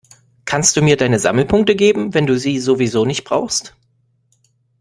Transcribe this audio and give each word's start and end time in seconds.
Kannst 0.45 0.75
du 0.75 0.81
mir 0.81 0.97
deine 0.97 1.19
Sammelpunkte 1.19 1.75
geben, 1.75 2.15
wenn 2.15 2.25
du 2.25 2.35
sie 2.35 2.57
sowieso 2.57 3.05
nicht 3.05 3.23
brauchst? 3.23 3.75